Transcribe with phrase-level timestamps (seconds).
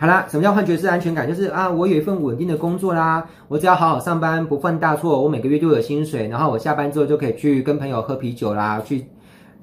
[0.00, 1.28] 好啦，什么叫幻觉式安全感？
[1.28, 9.04] 就是啊，我有一份稳定的工作啦，我只要好好上班，不犯大错，我每个月就有薪水，然后我下班之后就可以去跟朋友喝啤酒啦，去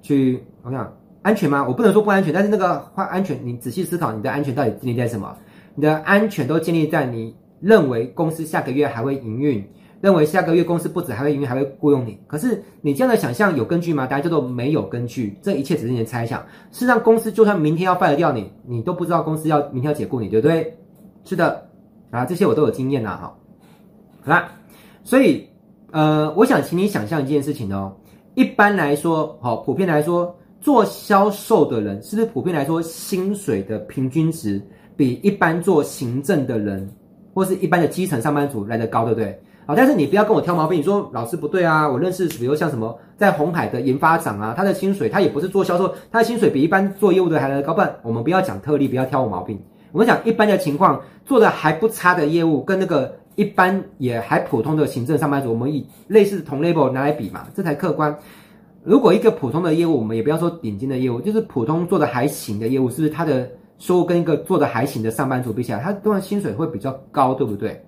[0.03, 1.65] 去，我想安全吗？
[1.67, 5.35] 我不能说不安全，但是那个换安全，你仔细思考，你的安全到底建立在什么？
[5.73, 9.67] 你的安全都建立在你认为公司下个月还会营运。
[10.01, 12.19] 认为下个月公司不止还会营运，还会雇佣你。
[12.27, 14.05] 可是你这样的想象有根据吗？
[14.05, 16.39] 大家叫做没有根据，这一切只是你的猜想。
[16.71, 20.77] 事实上，公司就算明天要 fire 掉你，你都不知道公司要明天要解雇你，对不对？
[21.25, 21.67] 是的，
[22.11, 23.35] 啊，这些我都有经验啦，哈。
[24.21, 24.51] 好啦，
[25.03, 25.47] 所以
[25.91, 27.95] 呃，我想请你想象一件事情哦。
[28.35, 34.61] 一般来说，好，普遍来说，做销售的人是不是普遍来说薪水的平均值
[34.95, 36.87] 比一般做行政的人
[37.33, 39.41] 或是一般的基层上班族来得高，对不对？
[39.67, 40.79] 好，但是你不要跟我挑毛病。
[40.79, 47.73] 你说老师不对啊，我认识，比如像什么在红海的研发长啊，他的薪水他也不是做销售，他的薪水比一般做业务的还来高。
[47.73, 49.61] 不我们不要讲特例，不要挑我毛病。
[49.91, 58.17] 我们讲一般的情况，做的还不差的业务，跟那个一般也还普通的行政上班族，我们以类似同 level 拿来比嘛，这才客观。
[58.85, 67.83] 如果一个普通的业务，我们也不要说顶尖的业务，就是普通做的还行的业务，是不是他的收入跟一个做的还行的上班族比起来，他当然薪水会比较高，对不对？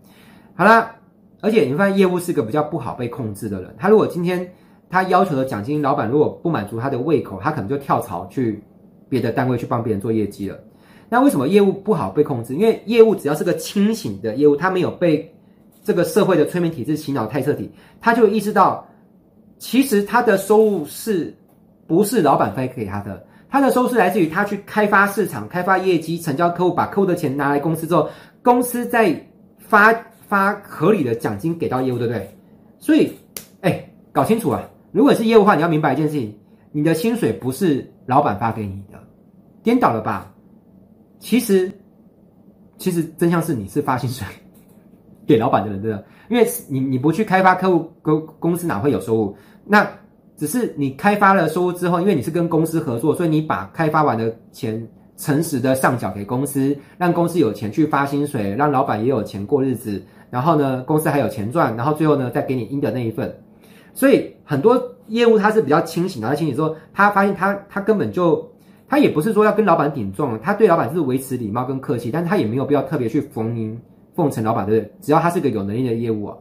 [0.55, 0.93] 好啦。
[1.41, 3.73] 而且你会发现，业务是个比较不好被控制的人。
[3.77, 4.45] 他如果今天
[4.89, 8.61] 他要求的奖金，老板如果不满足他的胃口，他可能就跳槽去
[9.07, 10.59] 别的单位去帮别人做业绩了。
[11.07, 12.53] 那为什么业务不好被控制？
[12.55, 15.33] 因为业务只要是个清醒的业务，他没有被
[15.83, 18.85] 这个社会的催眠体制洗脑太彻底，他就意识到，
[19.57, 21.33] 其实他的收入是
[21.87, 23.25] 不是老板分给他的？
[23.49, 28.09] 他的收入是来自于他去开发市场、开发业绩、成交客户，把客户的钱拿来公司之后，
[28.43, 29.15] 公司在
[29.57, 29.93] 发。
[30.29, 32.29] 发合理的奖金给到业务，对不对？
[32.77, 33.11] 所以，
[33.61, 34.63] 哎，搞清楚啊！
[34.91, 36.33] 如果是业务的话，你要明白一件事情：
[36.71, 38.99] 你的薪水不是老板发给你的，
[39.63, 40.31] 颠倒了吧？
[41.19, 41.69] 其实，
[42.77, 44.25] 其实真相是你是发薪水
[45.25, 46.01] 给老板的人，对吧？
[46.29, 49.35] 因为你你不去开发客户，公公司哪会有收入？
[49.65, 49.85] 那
[50.37, 54.87] 只是你开发了收入之后，因为你是跟公司合作，所以你把开发完的钱
[55.19, 60.01] 诚实的上缴给公司，让公司有钱去发薪水，让老板也有钱过日子。
[60.31, 63.35] 然后呢，公司还有钱赚，然后最后呢，再给你应得那一份。
[63.93, 68.49] 所以很多业务他是比较清醒的，他清醒说，他发现他他根本就
[68.87, 73.77] 他也不是说要跟老板顶撞，他对老板是维持礼貌跟客气，但他也没有必要特别去逢迎
[74.15, 74.91] 奉承老板，对不对？
[75.01, 76.37] 只要他是个有能力的业务啊，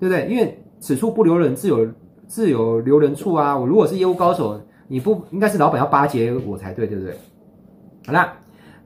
[0.00, 0.26] 对不对？
[0.28, 1.86] 因为此处不留人，自有
[2.26, 3.54] 自有留人处啊。
[3.58, 4.58] 我如果是业务高手，
[4.88, 7.14] 你不应该是老板要巴结我才对，对不对？
[8.06, 8.36] 好啦。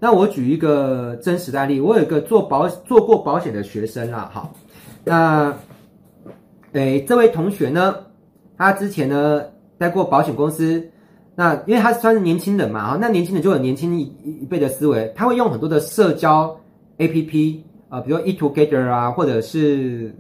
[0.01, 4.55] 那我举一个真实的案例，我有一个做保做过保险的学生啦，好，
[5.05, 5.53] 那，
[6.73, 7.97] 诶，这位同学呢，
[8.57, 9.43] 他之前呢
[9.77, 10.89] 待过保险公司，
[11.35, 14.03] 那因为他算是年轻人嘛，哈，那年轻人就有年轻一
[14.43, 16.57] 一辈的思维，他会用很多的社交
[16.99, 17.59] APP
[17.89, 20.15] 啊，比如说 eTogether 啊，或者是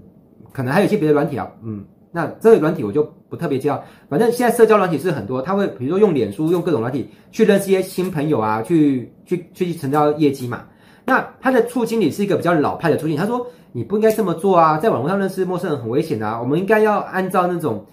[0.52, 1.84] 可能还有一些别的软体啊，嗯。
[2.10, 10.64] 那这个软体我就不特别介绍，反正现在社交软体是很多，他会比如说用脸书，用各种软体去认识一些新朋友啊，去去去成交业绩嘛。
[11.04, 17.84] 那他的处经理是一个比较老派的处经理，他说你不应该这么做啊，在网络上认识陌生人很危险啊，我们应该要按照那种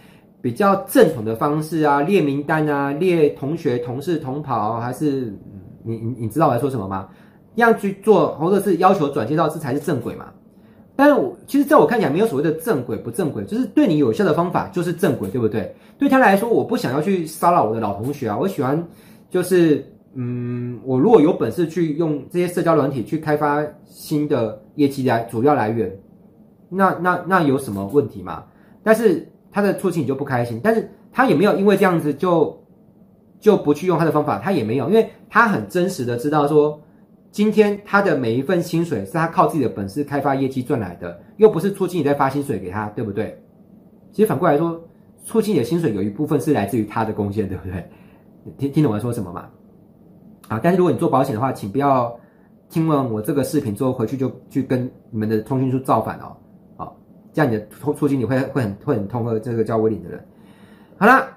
[0.42, 5.34] 比较正统的方式啊，列名单啊，列同学、同事、同跑，还是
[5.84, 7.08] 你你你知道我在说什么吗？
[7.56, 10.26] 这样去做，或者是要求转介绍，这才是正轨嘛。
[10.98, 15.76] 但是我其实在我看起来没有所谓的正轨不正轨，就是对你有效的方法就是正轨，对不对？
[15.98, 18.82] 对他来说，我不想要去骚扰我的老同学啊，我喜欢
[19.30, 25.94] 就是嗯，我如果有本事去用这些社交软体去开发新的业绩来主要来源，
[26.70, 28.46] 那那那有什么问题吗？
[28.82, 32.58] 但是他的处境你就不开心，但是他也没有因为这样子就
[33.42, 36.80] 就不去用他的方法，他也没有，因为他很真实的知道说。
[37.36, 43.38] 今天他的每一份薪水是他靠自己的本事开发业绩赚来的，又不是处经理在发薪水给他，对不对？
[44.14, 44.82] 其实反过来说，
[45.26, 47.86] 处经理的薪水有一部分是来自于他的贡献，对不对？
[48.58, 49.50] 听听懂我在说什么吗？
[50.48, 52.18] 啊，但是如果你做保险的话，请不要
[52.70, 56.38] 听完我这个视频之后回去就去跟你们的通讯处造反哦，
[56.78, 56.98] 好，
[57.34, 60.26] 这样你的处处经理会会很会很痛恨这个叫威廉的人。
[60.96, 61.28] 好了，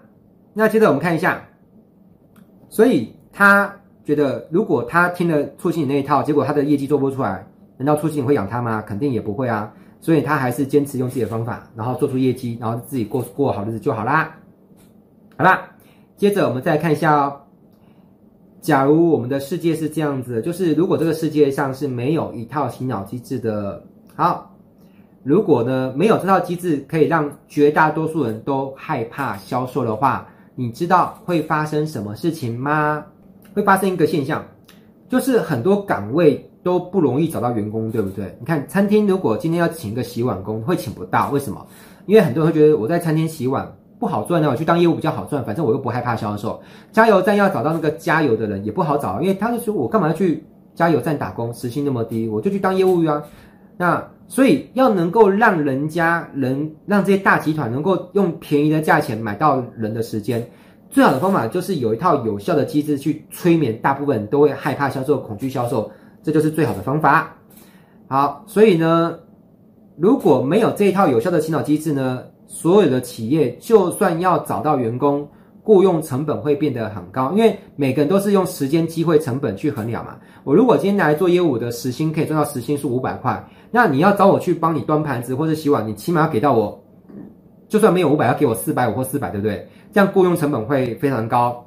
[0.55, 1.44] 那接着我们看一下，
[2.69, 3.75] 所以他。
[4.08, 7.46] 觉得如果他听了处经理那一套，结果他的业绩做不出来，
[7.76, 8.82] 难道处经理会养他吗？
[8.87, 9.70] 肯定也不会啊。
[10.00, 14.34] 所以他还是坚持用自己的方法，然后做出业绩，然后自己过过好日子就好啦。
[15.37, 15.60] 好啦，
[16.16, 17.37] 接着我们再看一下哦。
[18.62, 23.84] 假如我们的世界是这样子，就是如果这个世界上是没有一套洗脑机制的，
[24.14, 24.56] 好，
[25.22, 33.04] 如果呢没有这套机制可以让绝大多数人都害怕销售的话，你知道会发生什么事情吗？
[33.58, 34.44] 会发生一个现象，
[35.08, 38.37] 就是很多岗位都不容易找到员工，对不对？
[38.38, 41.66] 你看餐厅如果今天要请一个洗碗工，会请不到，为什么？
[42.06, 46.60] 因为很多人会觉得我在餐厅洗碗不好赚呢，我去当业务比较好赚，反正我又不害怕销售。
[46.93, 50.44] 加油站要找到那个加油的人也不好找，因为他就说我干嘛要去
[50.75, 53.25] 加油站打工，时薪那么低，我就去当业务员啊。
[53.76, 60.49] 那所以要能够让人家人让这些大集团能够用便宜的价钱买到人的时间，
[60.90, 65.90] 最好的方法就是有一套有效的机制去催眠大部分都会害怕销售、恐惧销售，
[66.23, 67.35] 这就是最好的方法。
[68.08, 69.19] 好，所以呢，
[69.96, 75.29] 如果没有这一套有效的洗脑机制呢，所有的企业就算要找到员工，
[75.62, 80.17] 雇佣成本会变得很高，因为每个人都是用时间、机会成本去衡量嘛。
[80.44, 83.46] 我如果今天来做业务的时薪可以赚到时薪是五百块。
[83.70, 86.82] 那你要找我去帮你端盘子或者洗碗，你起码要给到我，
[87.69, 89.69] 就算没有五百，要给我四百五或四百，对不对？
[89.93, 91.64] 这样雇佣成本会非常高。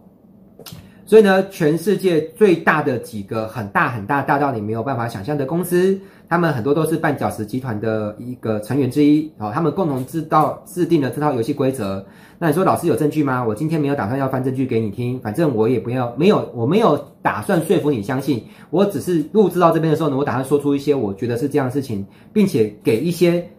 [1.05, 9.29] 所以呢，全世界最大的几个很大很大大到你没有办法想象的公司，他们很多都是绊脚石集团的一个成员之一。
[9.37, 12.05] 好，他们共同制造制定了这套游戏规则。
[12.39, 13.43] 那你说老师有证据吗？
[13.45, 18.45] 我今天没有打算要翻证据给你听，反正我也不要，没有，我没有打算说服你相信。
[18.69, 23.49] 我只是录制到这边的时候呢，我打算说出一些我觉得是这样的事情，并且给一些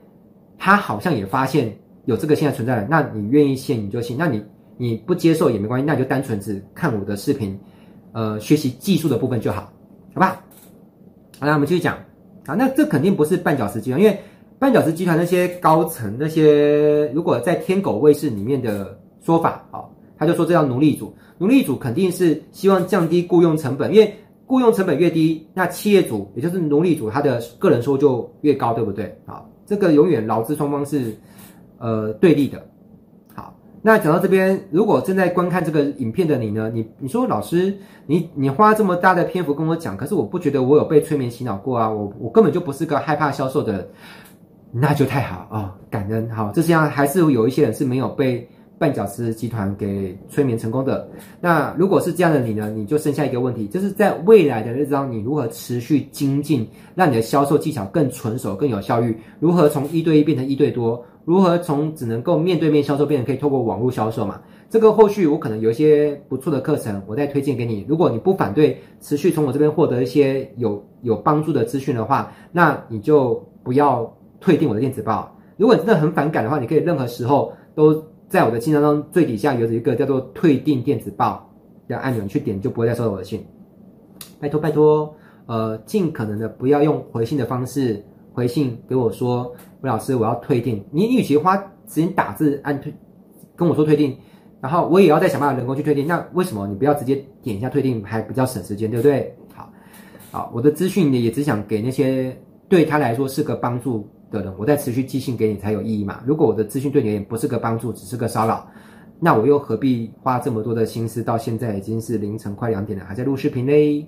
[0.59, 4.44] 他好像也发现有这个现在存在的，那你愿意信你就信，那你
[4.76, 7.58] 你不接受也没关系，那你就单纯只看我的视频，
[8.12, 9.72] 呃，学习技术的部分就好，
[10.14, 10.43] 好吧？
[11.38, 11.96] 好，那我们继续讲
[12.46, 14.19] 啊，那这肯定不是绊脚石集团，因为。
[14.60, 19.82] 绊脚石集团那些高层，那些如果在天狗卫士里面的说法，啊，
[20.16, 24.14] 他就说这叫奴隶主，奴隶主肯定是希望降低雇佣成本，因为
[24.46, 29.12] 雇佣成本越低，那企业主也就是奴隶主他的个人收入就越高，对不对？
[29.26, 31.12] 啊，这个永远劳资双方是
[31.82, 32.62] 呃对立的。
[33.34, 37.76] 好，那讲到这边，如果正在观看这个影片的你呢，你你说老师，
[38.06, 43.88] 你你花这么大的篇幅跟我讲，可是我不觉得我有被催眠洗脑过啊，我我根本就不是个害怕销售的人。
[44.75, 48.49] 那就太好啊、感恩好，这实际上还是有一些人是没有被
[48.81, 51.06] 绊脚石集团给催眠成功的。
[51.43, 52.70] 那如果是这样的你呢？
[52.70, 59.14] 你就剩下一个问题，就是在未来的日子中，你如何持续精进，让你的销售技巧更纯熟、更有效率？
[59.38, 61.05] 如何从一对一变成一对多？
[61.25, 64.41] 如何从只能够面对面销售变成可以透过网络销售嘛？
[64.69, 67.85] 这个后续我可能有一些不错的课程，我再推荐给你。
[67.89, 74.13] 如果你不反对持续从我这边获得一些有有帮助的资讯的话，那你就不要。
[74.45, 81.49] 退订我的电子报，如果你真的很反感的话，你可以任何时候都在我的信箱中最底下有一个叫做“退订电子报”
[81.87, 83.47] 的按钮，你去点就不会再收到我的信。
[84.41, 85.15] 拜托拜托，
[85.47, 89.52] 呃，尽可能的不要用回信的方式回信给我说，
[89.82, 90.84] 魏老师我要退订。
[90.90, 91.56] 你与其花
[91.87, 92.93] 时间打字按退
[93.55, 94.17] 跟我说退订，
[94.61, 99.34] 然后我也要再想办法人工去退订，那为什么你不要直接点一下退订，还比较省时间，对不对？
[99.55, 99.73] 好，
[100.31, 102.37] 好，我的资讯也只想给那些
[102.69, 106.23] 对他来说是个帮助的人，我再持续寄信给你才有意义嘛？
[106.26, 108.67] 如果我的资讯对你而言不是个帮助，只是个骚扰，
[109.20, 111.23] 那我又何必花这么多的心思？
[111.23, 114.06] 到现在已经是凌晨快两点了，还在录视频嘞。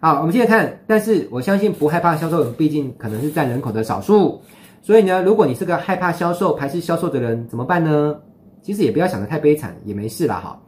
[0.00, 0.80] 好，我们接着看。
[0.86, 4.40] 但是我相信不害怕销售人，毕竟可能是占人口的少数。
[4.82, 8.16] 所以呢，如果你是个害怕销售、排斥销售的人，怎么办呢？
[8.62, 10.36] 其实也不要想得太悲惨，也没事啦。
[10.36, 10.60] 哈。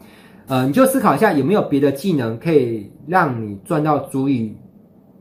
[0.46, 4.54] 呃，你就思考一下，有没有别的技能可以让你赚到足以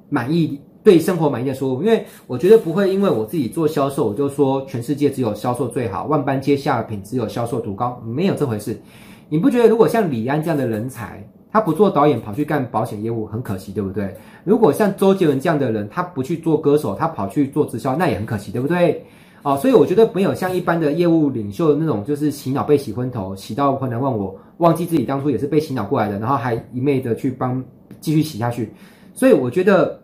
[0.10, 0.60] 满意。
[0.82, 8.80] 对生活满意的收入，因为我觉得不会因为我自己做销售，我就说全世界只有销售最好，万般皆下品，只有销售独高，没有这回事。
[9.28, 14.16] 你不觉得如果像李安这样的人才，他不做导演跑去干保险业务，很可惜，对不对？
[14.44, 19.06] 如果像周杰伦这样的人，他不去做歌手，他跑去做直销，那也很可惜，对不对？
[19.44, 27.64] 哦，所以我觉得没有像一般的业务领袖那种，就是洗脑被洗昏头，洗到困难忘我，忘记自己当初也是被洗脑过来的，然后还一昧的去帮
[28.00, 28.74] 继续洗下去。
[29.14, 30.00] 所以我觉得。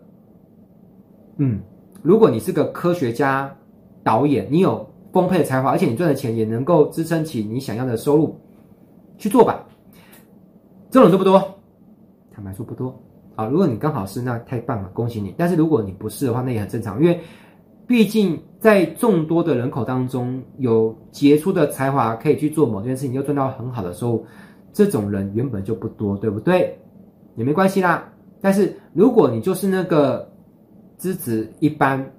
[1.38, 1.60] 嗯，
[2.00, 3.54] 如果你是个科学家、
[4.02, 8.34] 导演，你有丰沛的才华，而且你赚的钱也能够支撑起你想要的收入，
[9.18, 9.62] 去做吧。
[10.96, 11.38] 这种多不多？
[12.34, 12.98] 坦白说不多。
[13.34, 15.34] 啊，如果你刚好是，那太棒了，恭喜你。
[15.36, 17.20] 但是如果你不是的话，那也很正常，因为
[17.86, 24.26] 毕竟在众多的人口当中，有杰出的才华可以去做某件事情，又赚到很好的收入，
[24.72, 26.74] 这种人原本就不多，对不对？
[27.34, 28.10] 也没关系啦。
[28.40, 30.26] 但是如果你就是那个。
[30.96, 32.10] 资质一般，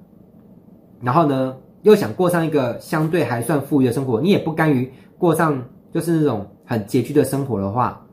[1.02, 5.60] 然后呢，又想过上一个相对还算富裕的生活，你也不甘于过上
[5.92, 8.06] 就是那种很拮据的生活的话，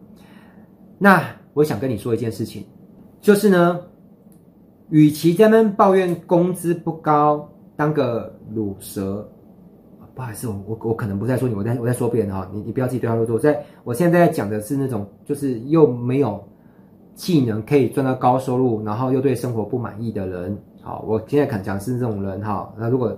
[0.98, 1.22] 那
[1.52, 2.64] 我想跟你说一件事情，
[3.20, 3.80] 就是呢，
[4.90, 9.28] 与其在那抱怨工资不高，当个鲁蛇，
[10.14, 16.42] 不好意思，我我我可能不在说你，我在我在说别人哈，你你不要自己对号入座，我在我现在在讲的是那种就是又没有。
[17.16, 20.58] 技能可以赚到高收入，然后又对生活不满意的人。
[20.82, 22.74] 好，我现在可能讲是这种人哈。
[22.76, 23.16] 那如果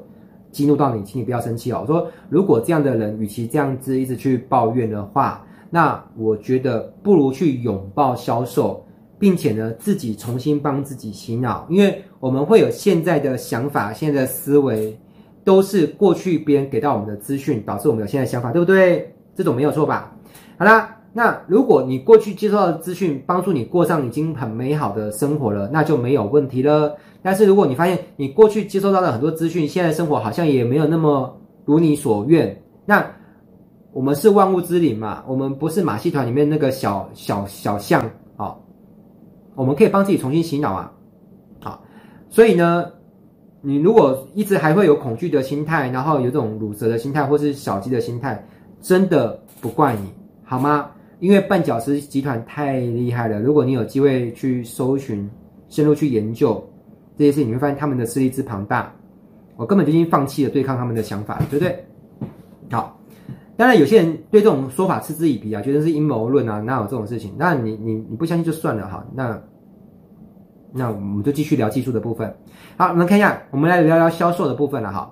[0.53, 1.79] 激怒到你，请你不要生气哦。
[1.81, 8.85] 我说，如果这样的人，与其这样子一直去抱怨的话，那我觉得不如去拥抱销售，
[9.19, 14.99] 并且呢，自己重新帮自己洗脑，因为我们会有现在的想法，现在的思维，
[15.45, 19.13] 都是过去别人给到我们的资讯，导致我们有现在想法，对不对？
[19.35, 20.17] 这种没有错吧？
[20.59, 26.97] 好啦，那如果你过去接受到的资讯帮助你过上已经很美好的生活了，那就没有问题了。
[27.23, 33.05] 但是如果你发现你过去接收到的很多资讯，现在生活好像也没有那么如你所愿，那
[33.97, 38.03] 我们是万物之灵嘛，我们不是马戏团里面那个小小小象
[38.37, 38.55] 啊，
[39.55, 40.93] 我们可以帮自己重新洗脑啊，
[41.61, 41.83] 好，
[42.29, 42.93] 所以呢，
[43.63, 48.47] 你如果一直还会有恐惧的心态，然后有这种鲁蛇的心态或是小鸡的心态，
[48.83, 50.13] 真的不怪你，
[50.45, 50.91] 好吗？
[51.21, 55.27] 因为绊脚石集团太厉害了，如果你有机会去搜寻、
[55.71, 56.63] 深入去研究。
[57.17, 58.95] 这些事情你会发现他们的势力之庞大，
[59.57, 61.83] 我根本就已经放弃了对抗他们的想法，对不对？
[62.71, 62.96] 好，
[63.57, 67.33] 当然有些人对这种说法嗤之以鼻啊，觉得是阴谋论啊，哪有这种事情？
[67.39, 69.05] 那你你你不相信就算了哈。
[69.15, 69.41] 那
[70.73, 72.35] 那我们就继续聊技术的部分。
[72.77, 75.11] 好，我们看一下，我们来聊聊销售的部分了哈。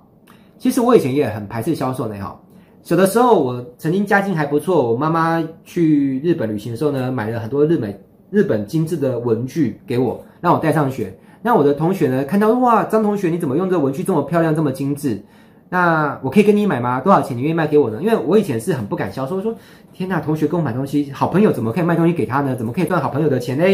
[0.59, 2.39] 其实我以前也很排斥销售呢哈。
[2.83, 7.99] 小的时候我曾经家境还不错，我妈妈去日本旅行的时候呢，买了很多日本
[8.31, 11.17] 日本精致的文具给我，让我带上学。
[11.41, 12.25] 那我的同学呢？
[12.25, 15.23] 看到哇，张同学你怎么用这文具这么漂亮，这么精致？
[15.75, 17.01] 那我可以跟你买吗？
[17.01, 17.37] 多少钱？
[17.37, 18.01] 你愿意卖给我呢？
[18.01, 19.53] 因为我以前是很不敢销售，说
[19.93, 22.55] 天哪，同学跟我买东西，好朋友怎么可以卖东西给他呢？
[22.55, 23.65] 怎么可以赚好朋友的钱呢？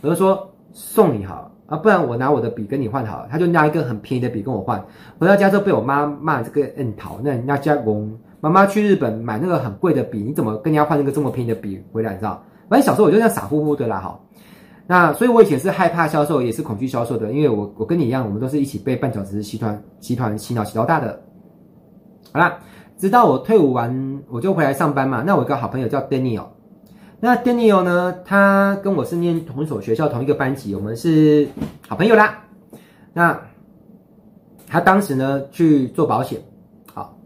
[0.00, 3.26] 我就说送你好啊，不然我拿我的笔跟你换好了。
[3.28, 4.80] 他就拿一个很便宜的笔跟我换。
[5.18, 12.12] 回到家之后被我妈骂这个嗯讨，那人家家公妈妈去日本买那个很贵的笔，你怎么跟人家换那个这么便宜的笔回来？
[12.12, 12.40] 你知道？
[12.68, 14.20] 反正小时候我就这样傻乎乎的啦，哈。
[14.86, 21.22] 那所以，我以前是害怕销售，也是恐惧销售的，因为我我跟你一样，我们都是一起被绊脚石集团集团洗脑洗到大的。
[22.32, 22.58] 好啦，
[22.98, 25.22] 直到我退伍完，我就回来上班嘛。
[25.24, 26.44] 那我有个好朋友叫 Daniel，
[27.18, 31.48] 那 Daniel 呢，他跟我是念同一所学校，同一个班级，我们是
[31.88, 32.44] 好朋友啦。
[33.14, 33.40] 那
[34.66, 36.38] 他当时呢去做保险，
[36.92, 37.16] 好，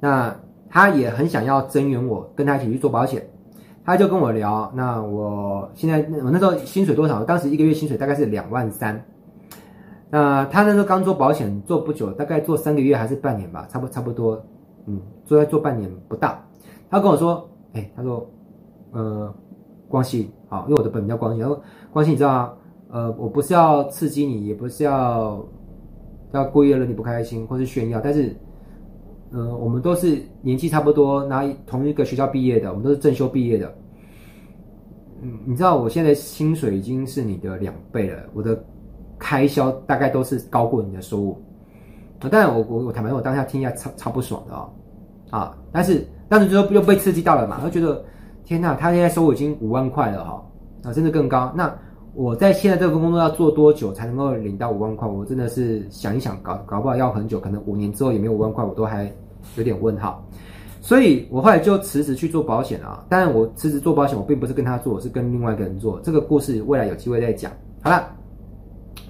[0.00, 0.34] 那
[0.70, 3.22] 他也很想要增援我，跟他一起去做保险。
[3.84, 7.24] 他就跟我聊，那我现在我那时候薪水多少？
[7.24, 9.04] 当时一个月薪水大概是两万三。
[10.08, 14.40] 那他那时候刚做保险做不久，大概做三个月还是半年吧，差不差不多，
[14.86, 16.38] 嗯，做在做半年不到。
[16.88, 18.24] 他跟我说，哎、他说，
[18.92, 19.34] 呃，
[19.88, 21.40] 光熙，好，因为我的本名叫光熙。
[21.40, 21.60] 他说，
[21.92, 22.52] 光熙，你知道吗？
[22.90, 25.44] 呃，我不是要刺激你，也不是要
[26.32, 28.36] 要故意让你不开心或是炫耀，但是。
[29.32, 33.74] 呃，我们都是年纪差不多，拿同一个学校毕业的，我们都是正修毕业的。
[35.22, 38.62] 嗯，你知道我现在薪水已经是你的两倍了，我的
[39.18, 41.42] 开销大概都是高过你的收入。
[42.18, 44.68] 啊，当然我我我坦白说，我当下听一下超超不爽的哦，
[45.30, 48.04] 啊，但是当时就又被刺激到了嘛，就觉得
[48.44, 50.44] 天呐，他现在收入已经五万块了哈，
[50.84, 51.50] 啊，甚至更高。
[51.56, 51.74] 那
[52.14, 55.08] 我在现在这份工作要做多久才能够领到五万块？
[55.08, 59.10] 我真的是想一想，搞搞不好要很久，可能五年之后也没有五万块，我都还。
[59.56, 60.26] 有点问号，
[60.80, 63.04] 所以我后来就辞职去做保险啊。
[63.08, 66.00] 当然，我辞职做保险，我并不是跟他做，我是跟另外一个人做。
[66.02, 67.52] 这个故事未来有机会再讲。
[67.82, 68.08] 好了，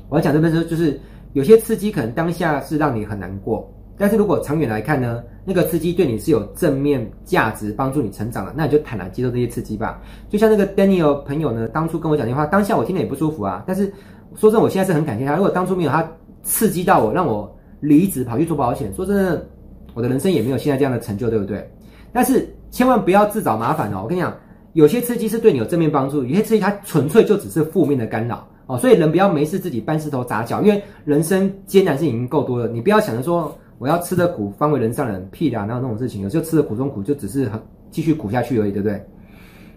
[0.08, 1.00] 我要讲这边说，就是
[1.32, 10.00] 有些刺激可能当下是让你很难过，但是如果长远来看呢，那个刺激对你是有正面价值，帮助你成长的，那你就坦然接受这些刺激吧。
[10.28, 13.64] 就像那个 Daniel 朋友呢，当初跟我讲电话，当下我听得也不舒服啊。
[13.66, 13.92] 但是
[14.34, 15.36] 说真的，我现在是很感谢他。
[15.36, 16.06] 如果当初没有他
[16.42, 19.46] 刺激到我，让我离职跑去做保险，说真的。
[19.94, 21.68] 我的人生也没有现在这样的成就，对不对？
[22.12, 24.00] 但是千万不要自找麻烦哦！
[24.02, 24.34] 我跟你讲，
[24.74, 28.78] 有些刺激是对你有正面帮助，有些刺激它纯粹就只是负面的干扰哦。
[28.78, 32.68] 所以人不要没事自己搬石头砸脚，因为人生艰难是已经够多了。
[32.68, 36.22] 你不要想着说我要吃的苦方为人上人，屁的，哪有那种事情？
[36.22, 39.02] 有时候吃的苦中苦，就只是很继续苦下去而已，对不对？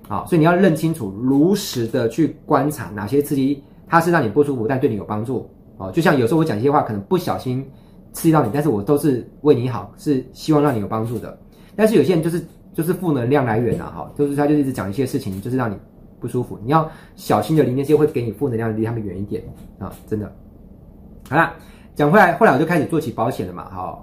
[0.07, 5.91] 好，所以你要认清楚，如实的去观察哪些刺激它是让你不舒服，但对你有帮助哦。
[5.91, 7.65] 就像有时候我讲一些话，可能不小心。
[8.15, 11.37] 刺激到你，但是我都是为你好，是希望让你有帮助的。
[11.75, 12.41] 但是有些人就是
[12.73, 15.75] 就是负能量来源啊，哈，就是他就一直讲一些事情，就是让你
[16.21, 16.57] 不舒服。
[16.63, 19.43] 你要小心的，离那些会给你负能量，离他们远一点
[19.77, 20.33] 啊，真的。
[21.29, 21.53] 好啦，
[21.93, 24.01] 讲回来，后来我就开始做起保险了嘛，哈。